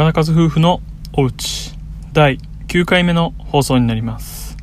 [0.00, 0.80] 金数夫婦の
[1.12, 1.76] おうち
[2.14, 4.56] 第9回目の放送になります。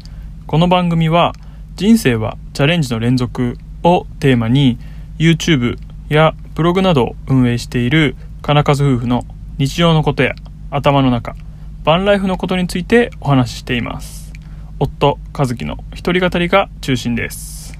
[0.47, 1.33] この番組は
[1.75, 4.79] 人生はチャレンジの連続をテーマに
[5.19, 5.77] YouTube
[6.09, 9.25] やブログなどを運営している金数夫婦の
[9.59, 10.33] 日常のことや
[10.71, 11.35] 頭の中
[11.83, 14.33] バンライフのことについてお話ししています。
[14.79, 17.77] 夫和樹の一人語りが中心です。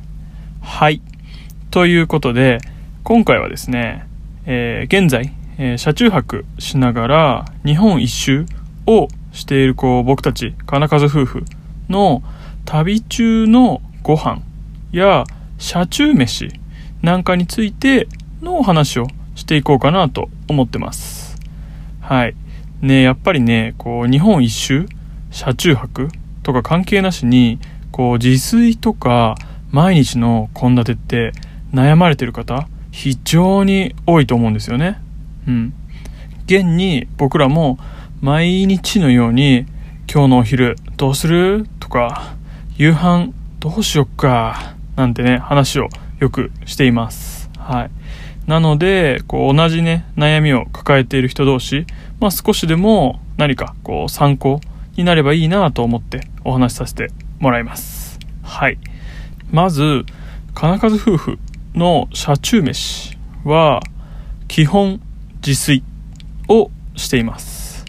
[0.61, 1.01] はい。
[1.71, 2.59] ということで
[3.03, 4.07] 今回はですね、
[4.45, 8.45] えー現在、えー車中泊しながら日本一周
[8.85, 11.45] をしているこう僕たち金数夫婦
[11.89, 12.23] の
[12.65, 14.41] 旅中のご飯
[14.91, 15.25] や
[15.57, 16.49] 車中飯
[17.01, 18.07] なんかについて
[18.41, 21.37] のお話をしていこうかなと思ってます。
[22.01, 22.35] はい。
[22.81, 24.87] ねやっぱりねこう日本一周
[25.31, 26.09] 車中泊
[26.43, 27.59] とか関係なしに
[27.91, 29.35] こう自炊とか
[29.71, 31.33] 毎日の献立って
[31.73, 35.01] 悩まれてる方非常に多いと思うんですよね。
[35.47, 35.73] うん。
[36.45, 37.77] 現に僕らも
[38.21, 39.65] 毎日のように
[40.11, 41.67] 今日のお昼どうする？
[41.79, 42.35] とか
[42.75, 44.75] 夕飯どうしよっか？
[44.95, 47.49] なんてね話をよくしています。
[47.57, 47.91] はい。
[48.47, 51.85] なのでこう同じね悩みを抱えている人同士
[52.19, 54.61] まあ少しでも何かこう参考
[54.95, 57.09] になればいいなと思ってお話しさせて
[57.39, 58.19] もらいます。
[58.41, 58.79] はい。
[59.51, 60.05] まず
[60.53, 61.39] 金数夫婦
[61.75, 63.81] の車中飯は
[64.47, 65.01] 基本
[65.47, 65.81] 自炊
[66.49, 67.85] をしています。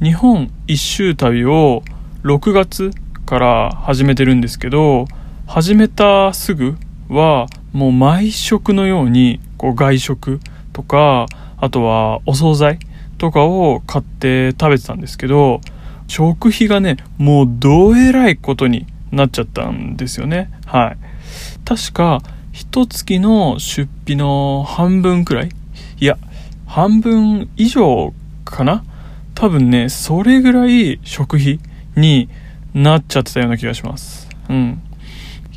[0.00, 1.82] 日本一周旅を
[2.22, 2.92] 6月
[3.26, 5.06] から始めてるんですけど
[5.48, 6.76] 始めたすぐ
[7.08, 10.40] はもう毎食のようにこう外食
[10.72, 11.26] とか
[11.56, 12.78] あとはお惣菜
[13.18, 15.60] とかを買って食べてたんですけど
[16.06, 20.52] 食費がねもうどえらいことになっちゃったんですよね。
[20.66, 20.96] はい。
[21.64, 25.50] 確か一月の出費の半分くらい
[25.98, 26.16] いや
[26.70, 28.14] 半分以上
[28.44, 28.84] かな？
[29.34, 31.58] 多分ねそれぐらい食費
[31.96, 32.28] に
[32.74, 34.28] なっちゃってたような気がします。
[34.48, 34.80] うん。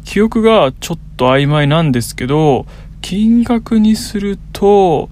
[0.03, 2.65] 記憶がちょっと曖昧なんですけど
[3.01, 5.09] 金額にすると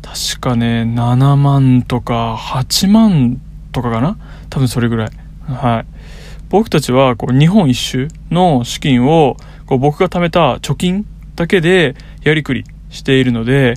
[0.00, 3.40] 確かね7万とか8万
[3.72, 4.16] とかかな？
[4.48, 5.10] 多分それぐらい。
[5.48, 5.86] はい。
[6.50, 9.36] 僕たちはこう日本一周の資金を
[9.66, 11.04] こう僕が貯めた貯金
[11.34, 13.74] だけでやりくりしているので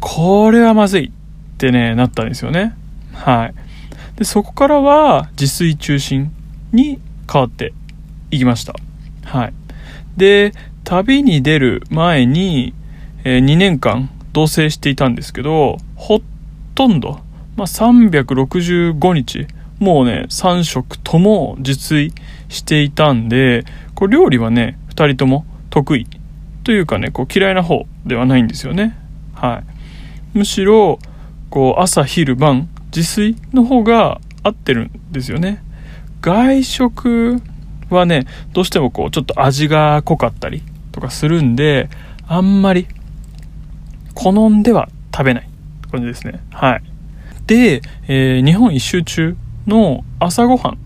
[0.00, 2.74] これはまずいってねなったんですよね。
[3.12, 3.54] はい。
[4.16, 6.32] でそこからは自炊中心
[6.72, 7.72] に変わって
[8.30, 8.74] いきました。
[9.24, 9.52] はい。
[10.16, 10.52] で
[10.84, 12.74] 旅に出る前に、
[13.24, 16.20] えー2年間同棲していたんですけどほ
[16.74, 17.20] とんど、
[17.56, 19.46] まあ、365日
[19.78, 22.12] もうね3食とも自炊
[22.48, 23.64] していたんで
[23.94, 26.06] こう料理はね2人とも得意
[26.64, 28.96] というかねこう嫌いな方ではないんですよね。
[29.34, 29.75] はい。
[30.36, 30.98] むしろ
[31.48, 35.62] こう朝昼晩自炊の方が合ってるんですよね。
[36.20, 37.40] 外食
[37.88, 41.88] はねどうしてもこうちょっと味が濃かったりとかするんで
[42.28, 42.86] あんまり
[44.14, 45.48] 好んでは食べない
[45.90, 46.40] 感じですね。
[46.50, 46.82] はい。
[47.46, 49.36] で、えー日本一周中
[49.66, 50.78] の朝ごはん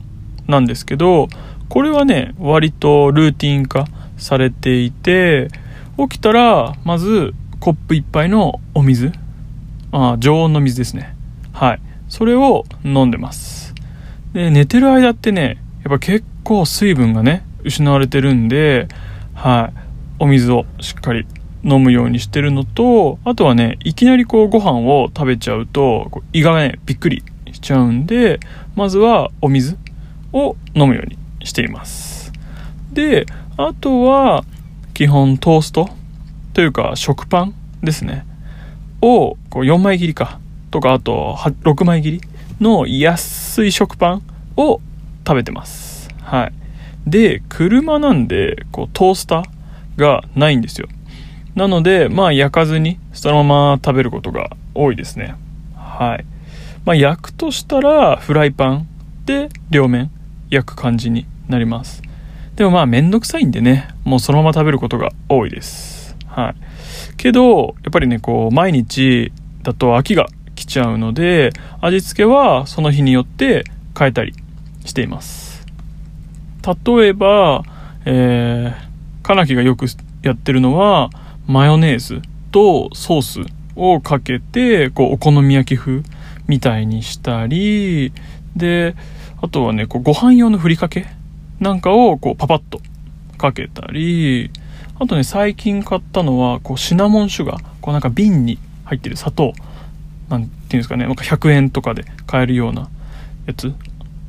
[0.46, 1.28] なんですけど
[1.68, 5.48] これはね割とルーティン化されていて
[5.98, 9.12] 起きたらまずコップ一杯のお水
[9.92, 11.14] あ常温の水ですね。
[11.52, 11.80] はい。
[12.08, 13.74] それを飲んでます。
[14.32, 18.88] で寝てる間ってねやっぱ結構水分がね失われてるんで
[19.34, 19.80] はい。
[20.20, 21.26] お水をしっかり
[21.64, 27.22] 飲むようにしてるのとあとはねいきなりこうご飯を食べちゃうと胃がねびっくり
[27.52, 28.38] しちゃうんで
[28.76, 29.76] まずはお水
[30.32, 32.32] を飲むようにしています。
[32.92, 33.26] で
[33.56, 34.44] あとは
[34.94, 35.88] 基本トースト
[36.52, 38.26] というか食パンですね。
[39.02, 40.38] をこう4枚切りか。
[40.70, 42.20] とかあと6枚切り
[42.60, 44.22] の安い食パン
[44.56, 44.80] を
[45.26, 46.08] 食べてます。
[46.22, 46.52] はい。
[47.06, 50.88] で車なんでこうトースターがないんですよ。
[51.54, 55.34] なのでまあ焼かずにそのまま食べることが多いですね。
[55.74, 56.24] はい。
[56.84, 58.86] まあ焼くとしたらフライパン
[59.26, 60.10] で両面
[60.50, 62.02] 焼く感じになります。
[62.54, 65.99] でもまあめんどくさいんでねもうそのまま食べることが多いです。
[66.30, 66.54] はい。
[67.16, 69.32] けどやっぱりねこう毎日
[69.62, 73.64] だと飽きが来ちゃうので味付けはその日によって
[73.98, 74.34] 変えたり
[74.84, 75.66] しています。
[76.86, 77.64] 例えば
[78.04, 79.86] えー、かなきがよく
[80.22, 81.10] やってるのは
[81.46, 83.40] マヨネーズとソース
[83.76, 86.02] をかけてこうお好み焼き風
[86.46, 88.12] みたいにしたり
[88.56, 88.94] で
[89.40, 91.06] あとはねこうご飯用のふりかけ
[91.60, 92.80] なんかをこうパパッと
[93.38, 94.50] かけたり
[95.00, 97.62] あとね最近買ったのはこうシナモンシュガー。
[97.80, 99.54] こうなんか瓶に入ってる砂糖。
[100.28, 101.06] なんていうんですかね。
[101.06, 102.88] なんか100円とかで買えるような
[103.46, 103.72] やつ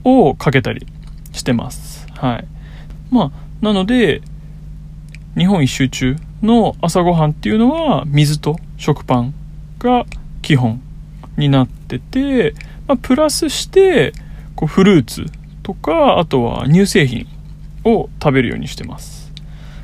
[0.04, 0.88] をかけたり
[1.34, 2.08] してます。
[2.14, 2.48] はい。
[3.12, 3.32] まあ
[3.62, 4.22] なので
[5.38, 9.34] 日本一周中の朝ごはんっていうのは水と食パン
[9.78, 10.06] が
[10.42, 10.82] 基本
[11.38, 12.56] になってて、
[12.88, 14.14] まあ、プラスして
[14.56, 15.26] こうフルーツ
[15.64, 17.28] とかあとは乳製品
[17.84, 19.21] を食べるようにしてます、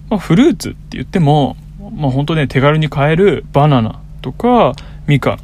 [0.09, 1.56] まあ、フルーツって言っても、
[1.95, 4.74] まあ、本当ね手軽に買えるバナナとか
[5.07, 5.39] みかん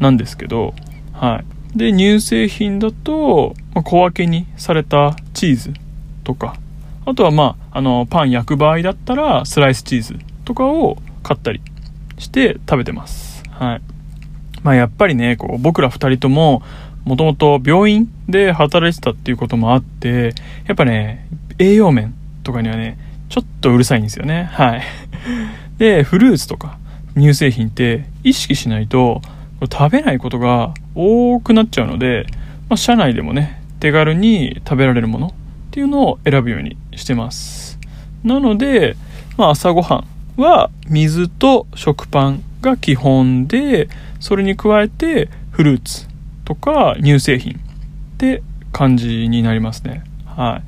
[0.00, 0.74] なんですけど
[1.12, 1.42] は
[1.74, 5.72] いで乳製品だと、ま、小分けにされたチーズ
[6.22, 6.56] とか
[7.04, 11.60] あとはまあ、あの、パン焼く場合だったら、スライスチーズとかを買ったり
[12.18, 13.42] して食べてます。
[13.50, 13.82] はい。
[14.62, 16.62] まあやっぱりね、こう、僕ら二人とも、
[17.04, 20.34] もともと病院で働いてたっていうこともあって、
[20.66, 21.26] やっぱね、
[21.58, 22.98] 栄養面とかにはね、
[23.32, 24.50] ちょっとうるさいんですよね。
[24.52, 24.82] はい。
[25.78, 26.78] で、フルーツとか
[27.16, 29.22] 乳製品って意識しないと、
[29.72, 32.26] 食べないことが多くなっちゃうので、
[32.68, 35.30] まあ、社内でもね、手軽に食べられるものっ
[35.72, 37.80] ていうのを選ぶようにしてます
[38.22, 38.94] なので、
[39.36, 40.04] まあ、朝ごは
[40.36, 43.88] んは水と食パンが基本で
[44.20, 46.06] それに加えてフルーツ
[46.44, 47.56] とか乳製品っ
[48.18, 50.62] て感じになりますねは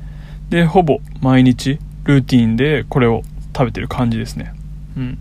[0.49, 3.23] いでほぼ毎日ルーティンでこれを
[3.57, 4.55] 食べてる感じですね
[4.97, 5.19] うん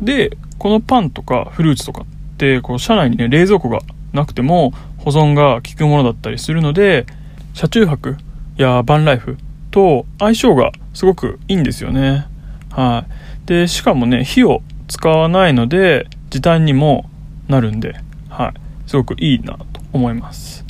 [0.00, 3.80] でこのパンとかフルーツとかってこう車内にね冷蔵庫が
[4.12, 7.06] なくても保存が効くものだったりするので
[7.54, 8.16] 車中泊
[8.56, 9.36] やバンライフ
[9.70, 12.26] と相性がすごくいいんですよね。
[12.70, 13.06] は
[13.44, 13.46] い。
[13.48, 17.10] で、しかもね、火を使わないので、時短にも
[17.48, 17.96] なるんで、
[18.28, 18.52] はい。
[18.88, 20.64] すごくいいなと思います。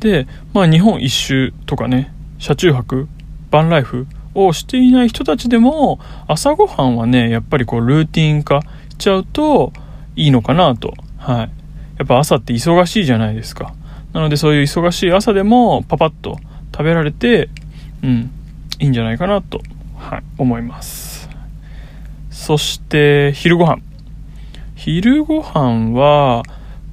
[0.00, 3.08] で、まあ日本一周とかね、車中泊、
[3.50, 4.06] バンライフ
[4.36, 5.98] をしていない人たちでも、
[6.28, 8.60] 朝ごはんはね、やっぱりこうルーティン化
[8.90, 9.72] しちゃうと
[10.14, 10.94] いいのかなと。
[11.18, 11.50] はい。
[11.98, 13.74] やっぱ朝って忙しいじゃないですか。
[14.12, 16.38] なのでそういう忙しい朝でもパパッと
[16.72, 17.48] 食べられて、
[18.02, 18.30] うん、
[18.78, 19.60] いいんじゃないかなと、
[19.96, 21.28] はい、思います。
[22.30, 23.82] そして、昼ご飯。
[24.74, 26.42] 昼ご飯は、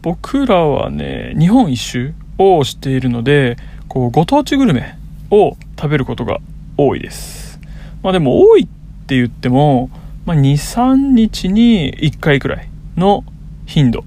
[0.01, 3.57] 僕らはね、日本一周をしているので、
[3.88, 4.98] こう、ご当地グルメ
[5.30, 6.39] を食べることが
[6.78, 7.60] 多いです。
[8.02, 8.68] まあでも多いっ
[9.06, 9.90] て言っても、
[10.25, 13.24] まあ、2、3日に1回くらいの
[13.66, 14.04] 頻度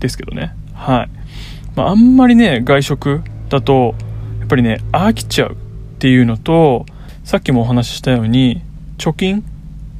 [0.00, 0.54] ですけどね。
[0.74, 1.08] はい。
[1.74, 3.94] まあ、あんまりね、外食だと、
[4.46, 6.86] やっぱりね飽きちゃうっていうのと
[7.24, 8.62] さっきもお話ししたように
[8.96, 9.44] 貯金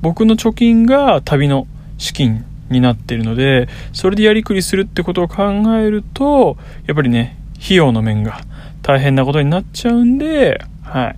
[0.03, 1.67] 僕の貯金が旅の
[1.99, 5.43] 資金になっているのでそれでやりくりするってことを考
[5.75, 6.57] えると
[6.87, 8.41] やっぱりね費用の面が
[8.83, 11.17] 大変なことになっちゃうんではい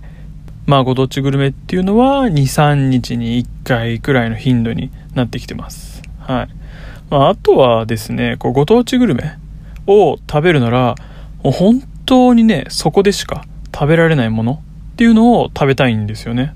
[0.69, 6.49] まあご当地グルメっていうのは23日に1回くらいの頻度になってきてますはい、
[7.09, 9.37] まあ、あとはですねこうご当地グルメ
[9.87, 10.95] を食べるなら
[11.43, 14.63] もう本当にね、そこでしか食べられないもの
[14.93, 16.55] っていうのを食べたいんですよね。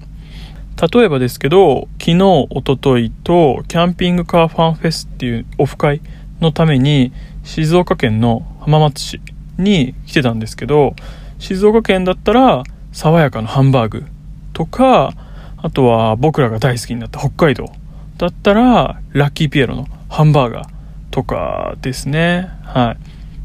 [0.92, 6.02] 例えばですけど、昨日、おとといと、キャンピングカーファンフェスっていうオフ会
[6.42, 7.14] のために、
[7.44, 9.22] 静岡県の浜松市
[9.58, 10.96] に来てたんですけど、
[11.38, 14.06] 静岡県だったら、爽やかなハンバーグ
[14.54, 15.14] とか、
[15.58, 17.70] あとは僕らが大好きになった北海道
[18.18, 20.68] だったら、ラッキーピエロのハンバーガー
[21.12, 22.50] とかですね。
[22.64, 22.96] は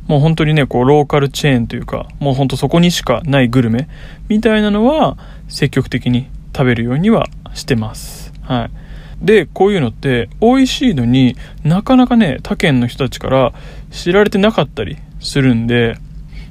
[0.07, 0.11] い。
[0.11, 3.89] もう本当にね、こう、ローカルチェーンというか、もうほんとそこにしかないグルメ
[4.29, 8.33] みたいなのは、積極的に食べるようにはしてます。
[8.43, 8.71] はい。
[9.23, 13.53] で、こういうのって美味しいのになかなかね、他県の人たちから
[13.91, 15.99] 知られてなかったりするんで、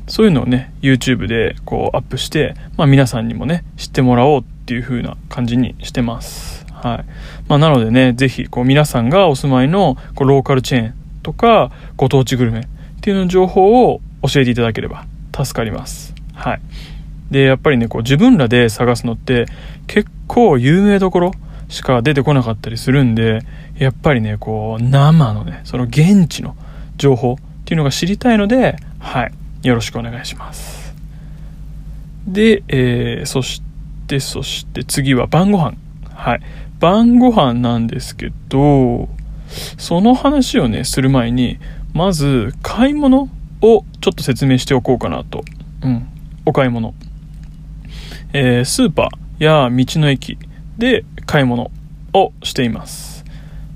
[0.08, 6.66] そういうのをね、YouTube でこうアップして、まあ皆さんにもね、知ってもらおうっていう風な感じにしてます。
[6.72, 7.06] はい。
[7.48, 12.64] まあなのでね、ぜひこう皆さんがお住まいのこうローカルチェーンとかご当地グルメっ
[13.02, 16.16] ていうの情報を教えていただければ助かります。
[16.34, 16.62] はい。
[17.30, 19.46] で、やっぱりね、こう自分らで探すのって
[19.88, 21.32] 結構有名どころ
[21.68, 23.42] しか出てこなかったりするんで、
[23.78, 26.56] やっぱりね、こう生のね、その現地の
[26.98, 27.36] 情報っ
[27.66, 29.32] ていうのが知りたいので、はい。
[29.64, 30.94] よろしくお願いします。
[32.28, 33.62] で、えー、そし
[34.08, 35.76] て、そして次は晩ご飯。
[36.14, 36.42] はい。
[36.80, 39.10] 晩ご飯なんですけど、
[39.78, 41.58] その話をね、する前に、
[41.94, 43.30] まず買い物
[43.62, 45.44] をちょっと説明しておこうかなと。
[45.82, 46.08] うん。
[46.46, 46.94] お買い物。
[48.34, 50.38] えー、スーパーや道の駅
[50.78, 51.72] で買い物
[52.14, 53.26] をしています。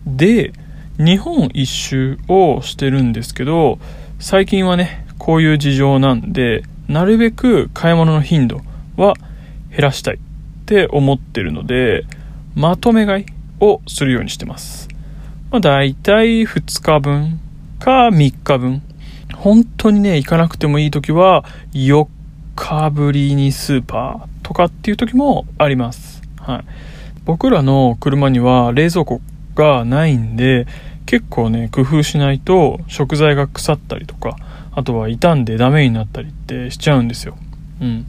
[0.05, 0.53] で、
[0.97, 3.79] 日本一周をしてるんですけど、
[4.19, 8.61] 最近はね、こういう事情なんで、なるべく買い物の頻度
[8.97, 9.13] は
[9.69, 10.19] 減らしたいっ
[10.65, 12.05] て思ってるので、
[12.55, 13.25] まとめ買い
[13.59, 14.89] をするようにしてます。
[15.51, 17.39] まあ、大体2日分
[17.77, 18.81] か3日分
[19.35, 22.07] 本当にね、行かなくてもいい時は、4
[22.55, 26.23] 日ぶりにスーパーとかっていう時もあります。
[26.37, 26.63] はい。
[27.25, 29.21] 僕らの車には冷蔵庫
[29.53, 30.65] がないんで、
[31.05, 34.35] 結構ね、工夫しないと食材が腐ったりとか、
[34.73, 37.37] あとは傷んでダメになったりってしちゃうんですよ。
[37.81, 38.05] うん。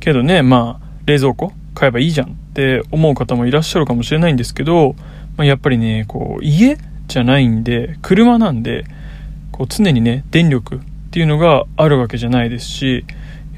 [0.00, 4.94] けどね、まあ、冷蔵庫買えばいいじゃんって思う方もいらっしゃるかもしれないんですけど、
[5.36, 8.84] まあ、やっぱりね、こう、家じゃないんで、車なんで、
[9.52, 10.78] こう常にね、電力っ
[11.10, 13.04] ていうのがあるわけじゃないですし、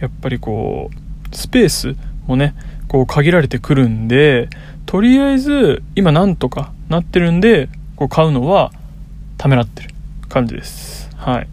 [0.00, 2.54] やっぱりこう、スペースもね、
[2.88, 4.48] こう限られてくるんで、
[4.86, 8.72] とりあえず今なんとかなってるんで、こう買うのは
[9.36, 9.90] ためらってる
[10.28, 11.10] 感じです。
[11.16, 11.48] はい。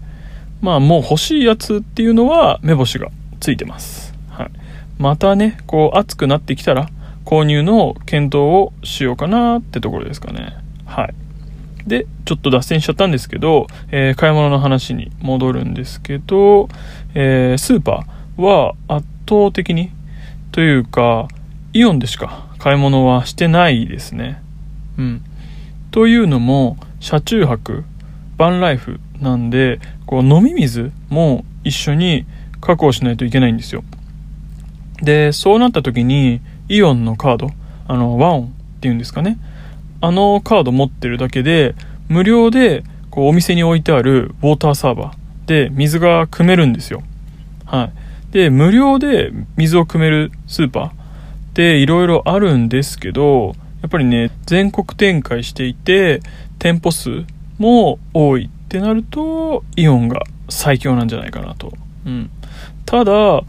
[0.62, 3.10] まあもう欲しいやつっていうのは目星が
[3.40, 4.14] ついてます。
[4.30, 4.52] はい。
[4.98, 6.90] またね、こう暑くなってきたら
[7.26, 10.56] 購入の検討をしようかなってところですかね。
[10.86, 11.14] はい。
[11.88, 16.70] で、ちょっと脱線しちゃったんですけど、えー、買い物の話に戻るんですけど、
[17.14, 19.92] えー、スーパーは圧倒的に
[20.52, 21.28] というか、
[21.74, 24.42] イオンでしか買い物はしてないですね。
[24.98, 25.22] うん。
[25.92, 27.84] というのも、車中泊、
[28.38, 32.26] バンライフなんで、こう飲み水も一緒に
[32.62, 33.84] 確保しないといけないんですよ。
[35.02, 37.50] で、そうなった時に、イオンのカード、
[37.88, 38.50] あの、ワオンっ
[38.82, 39.38] ていうんですかね。
[40.02, 41.76] あのカード持ってるだけで、
[42.10, 47.04] 無料で、こう、お店に置いてあるウォーターサーバーで水が汲めるんですよ。
[47.66, 47.86] は
[48.30, 48.34] い。
[48.34, 50.92] で、無料で水を汲めるスーパーっ
[51.54, 56.22] ていろいろあるんですけど、やっぱりね、全国展開していて、
[56.60, 57.26] 店舗数
[57.58, 61.72] も多いってなると、イオンが最強なんじゃないかなと。
[62.06, 62.30] うん。
[62.86, 63.42] ただ、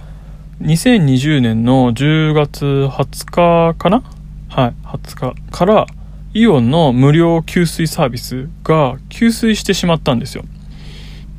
[0.63, 4.05] 2020年の10月20日かな？
[4.49, 5.87] はい、20日から
[6.33, 10.45] イオンの無料給水サービスが給水してしまったんですよ。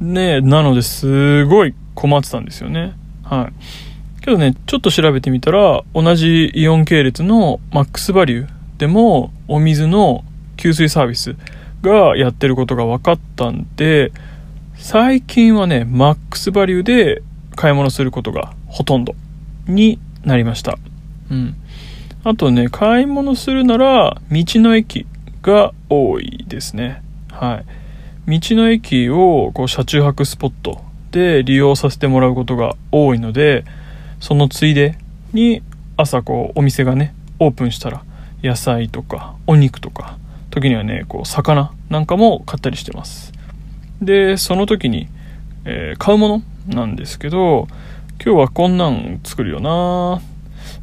[0.01, 2.93] ねなのですごい困ってたんですよね。
[3.23, 4.21] はい。
[4.21, 10.25] けどね、ちょっと調べてみたら、同じイオン系列のマックスバリューでもお水の
[10.57, 11.37] 給水サービス
[11.81, 14.11] がやってることが分かったんで、
[14.75, 17.23] 最近はね、マックスバリューで
[17.55, 19.15] 買い物することがほとんど
[19.67, 20.77] になりました。
[21.31, 21.55] うん。
[22.23, 25.05] あとね、買い物するなら、道の駅
[25.41, 27.01] が多いですね。
[27.31, 27.63] は
[28.27, 28.39] い。
[28.39, 30.81] 道の駅をこう車中泊スポット
[31.11, 33.63] で利用させてもらうことが多いので、
[34.19, 34.97] そのついで
[35.33, 35.61] に
[35.95, 38.03] 朝こうお店がね、オープンしたら
[38.43, 40.17] 野菜とかお肉とか、
[40.59, 43.33] 時にはね、こう魚なんかも買ったりしてます。
[44.01, 45.07] で、その時に、
[45.65, 47.67] えー、買うものなんですけど、
[48.23, 50.21] 今日はこんなん作るよな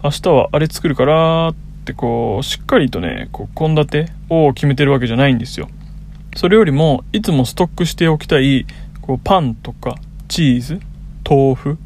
[0.02, 1.54] 明日はあれ作るからっ
[1.85, 5.69] てこう、しっかりとね、献立を決めてるわけじゃないんですよ。
[6.37, 8.66] それよりも、いつもストックしておきたい、
[9.00, 9.97] こう、パンとか、
[10.28, 10.81] チーズ、
[11.28, 11.78] 豆腐、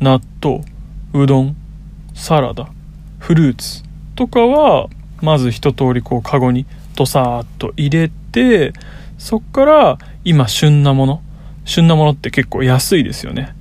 [0.00, 0.64] 納豆、
[1.12, 1.56] うどん、
[2.14, 2.68] サラダ、
[3.18, 3.82] フルーツ
[4.14, 4.88] とかは、
[5.22, 8.72] まず一通りこう、カゴにとさーっと入れて、
[9.18, 11.22] そっから今旬なもの、
[11.64, 13.54] 旬なものって結構安いですよね。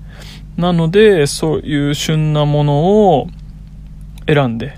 [0.58, 3.28] なので、そういう旬なものを
[4.28, 4.76] 選んで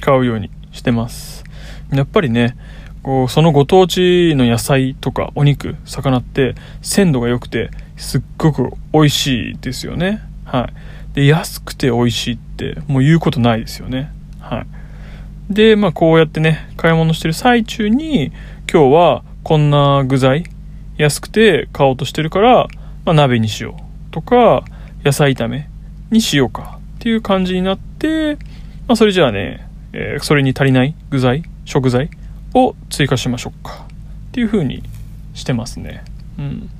[0.00, 1.44] 買うようにしてます。
[1.92, 2.56] やっぱりね、
[3.02, 10.20] こう、そのご当地の野菜とかお肉、魚って鮮度が良くてすっごく美味しいですよね。
[10.44, 10.70] は
[11.12, 11.14] い。
[11.14, 14.10] で、安くて美味しいってもう言うことないですよね。
[14.40, 14.66] はい。
[15.50, 18.32] で、まあこうやってね、買い物してる最中に
[18.70, 20.44] 今日はこんな具材
[20.96, 22.68] 安くて買おうとしてるから、
[23.04, 24.64] まあ、鍋にしようとか、
[25.04, 25.68] 野菜炒め
[26.10, 28.36] にしようかっていう感じになって、
[28.86, 32.10] まあ、それじゃあね、えー、それに足りない具材、食材
[32.54, 33.86] を追加しましょうか
[34.28, 34.82] っていう風に
[35.34, 36.04] してますね。
[36.38, 36.70] うん。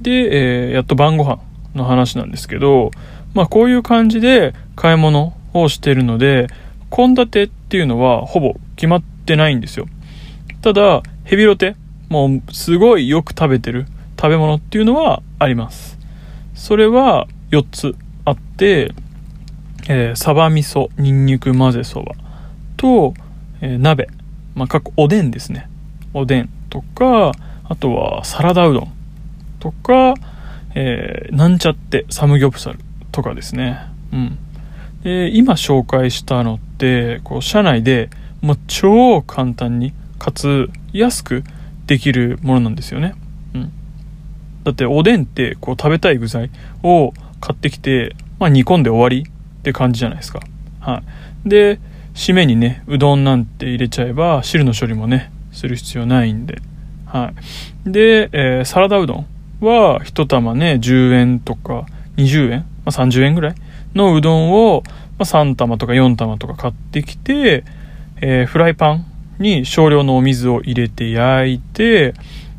[0.00, 1.40] で、えー、やっと晩ご飯
[1.74, 2.90] の話なんですけど、
[3.34, 6.48] まあこういう感じで買い物をしてるので、
[6.90, 9.86] 献立っていうのはほぼ決まってないんですよ。
[10.62, 11.76] ただ、ヘビロテ、
[12.08, 15.98] もうすごいよく食べてる食べ物っていうのはあります。
[16.54, 18.92] それは4つあって、
[19.88, 22.14] えー、サバ味噌、ニンニク混ぜそば
[22.76, 23.14] と、
[23.60, 24.08] えー、鍋、
[24.54, 25.68] まあ、各おでんですね。
[26.14, 27.32] おでんとか、
[27.64, 28.92] あとはサラダうどん
[29.60, 30.14] とか、
[30.74, 32.78] えー、なんちゃってサムギョプサル
[33.12, 33.78] とかですね。
[34.12, 34.38] うん。
[35.06, 38.10] で、今紹介したのって、こう、社内で、
[38.40, 41.44] もう超簡単に、かつ安く
[41.86, 43.14] できるものなんですよね。
[43.54, 43.72] うん。
[44.64, 46.50] だっておでんってこう食べたい具材
[46.82, 50.40] を買ってきて、まあ、煮込んで終わりって感じじゃないですか。
[50.80, 51.02] は
[51.44, 51.48] い。
[51.48, 51.78] で、
[52.14, 56.58] 締めにね、うどんなんて入れちゃえば汁の処理もね、する必要ないんで。
[57.04, 57.32] は
[57.86, 57.92] い。
[57.92, 59.26] で、えー、サラダうどん
[59.60, 61.86] は1玉ね10円とか
[62.16, 63.54] 20円、まあ、30円ぐらい
[63.96, 64.84] のうどんを、
[65.18, 67.64] 3玉とか4玉とか買ってきて、
[68.20, 69.06] えー、フライパン
[69.38, 72.14] に少量のお水を入れて焼いて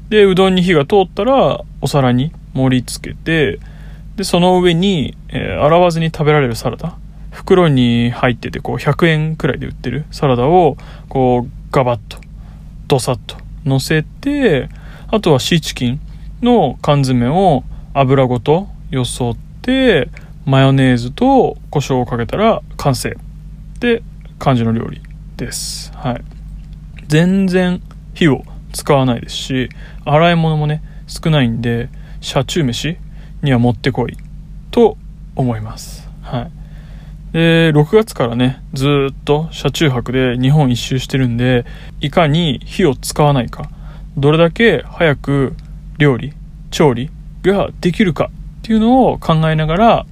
[0.10, 3.60] でうどんに火が通ったらお皿に盛り付けて
[4.16, 6.98] でその上に、えー、洗わずに食べられるサラダ。
[7.30, 10.76] 袋に入っててこう100円くらいで売ってるサラダを
[11.08, 12.18] こうガバッと
[12.88, 14.70] ドサッと乗せて
[15.08, 16.02] あとはシーチキン
[16.42, 17.64] の缶詰を
[17.94, 20.10] 油ごとよそって
[20.48, 23.10] マヨネーズと胡椒をかけたら完成。
[23.10, 24.02] って
[24.40, 25.02] 感じの料理
[25.36, 25.92] です。
[25.94, 26.24] はい。
[27.10, 27.82] 全然
[28.14, 29.70] 火を使わないですし
[30.06, 31.90] 洗い物もね少ないんで
[32.22, 32.98] 車中飯
[33.42, 34.16] にはもってこい
[34.72, 34.98] と
[35.36, 36.08] 思います。
[36.22, 36.52] はい。
[37.34, 41.66] で6月からねずっと車中泊で日本一周してるんで
[42.00, 43.70] いかに火を使わないか
[44.16, 45.56] どれだけ早く
[45.98, 46.32] 料理
[46.72, 47.10] 調理
[47.42, 50.06] ができるかっていうのを考えながら、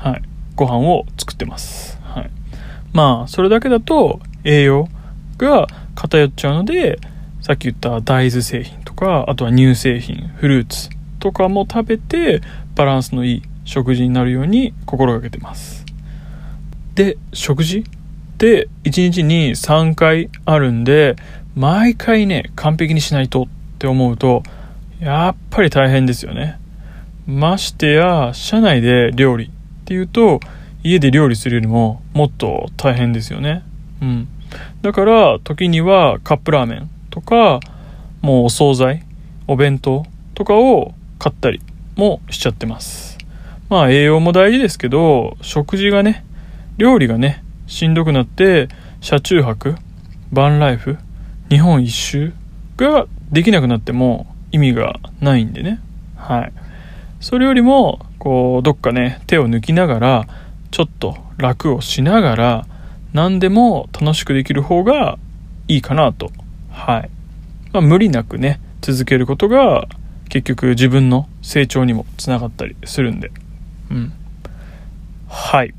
[0.00, 0.22] はい、
[0.56, 2.30] ご飯を作ってます、はい、
[2.92, 4.88] まあそれだけだと栄養
[5.36, 6.98] が偏っちゃうので
[7.42, 10.88] さっき言った大豆製品とかあとは乳製品フルーツ
[11.18, 12.40] とかも食べて
[12.74, 15.84] バランスのいい食事になるように心がけてます。
[16.94, 17.80] で食事？
[17.80, 17.82] っ
[18.38, 21.16] て1日に3回あるんで
[21.54, 23.46] 毎回ね完璧にしないとっ
[23.78, 24.42] て思うと
[24.98, 26.58] やっぱり大変ですよね。
[27.26, 29.50] ましてや社内で料理
[29.90, 30.38] っていうと
[30.84, 33.64] 家で料理するよりももっと大変ですよね。
[34.00, 34.28] うん。
[34.82, 37.58] だから時にはカップラーメンとか
[38.22, 39.04] もうお惣菜
[39.48, 41.60] お弁当とかを買ったり
[41.96, 43.18] もしちゃってます。
[43.68, 46.24] まあ栄養も大事ですけど食事がね
[46.76, 48.68] 料理がねしんどくなって
[49.00, 49.74] 車中泊
[50.30, 50.98] バンライフ
[51.48, 52.32] 日本一周
[52.76, 55.80] ができなくなっても意味がないんでね。
[56.14, 56.52] はい。
[57.18, 60.28] それよりもこうどっかね手を抜きながら
[60.70, 62.66] ちょっと楽をしながら
[63.12, 65.18] 何でも楽しくできる方が
[65.66, 66.30] いいかなと。
[66.70, 67.10] はい、
[67.72, 69.88] まあ、無理なくね続けることが
[70.28, 73.32] 結局自分の成長にもつながったりするんで。
[73.90, 74.12] うん。
[75.26, 75.74] はい。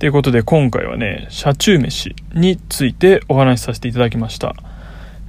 [0.00, 4.56] ということで今回はね車中飯についてお話しさせていただきました。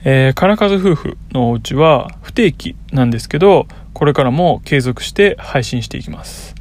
[0.03, 6.55] えー、金数夫婦のお家は不定期なんですけどこれからも継続して配信していきます。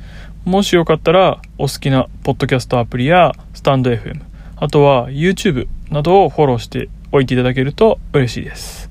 [0.45, 4.23] もしよかったらお好きなポッドキャストアプリやスタンド FM
[4.57, 8.89] あとは YouTube などをフォローしておいていただけると嬉しいです。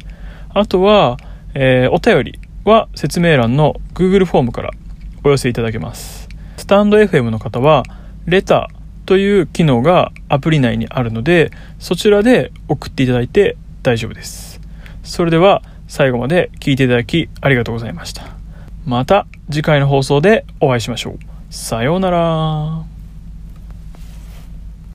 [0.49, 1.17] あとは、
[1.53, 4.71] えー、お便りは説明欄の Google フォームから
[5.23, 6.27] お寄せいただけます。
[6.57, 7.83] スタンド FM の方は
[8.25, 14.59] レターという機能がアプリ内にあるのでそちらで送っていただいて大丈夫です。
[15.03, 18.23] それでは最後まで聞いていただきありがとうございました。
[18.85, 21.19] また次回の放送でお会いしましょう。
[21.49, 22.88] さようなら。